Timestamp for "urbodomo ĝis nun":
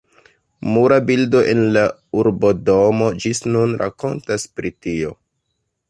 2.23-3.79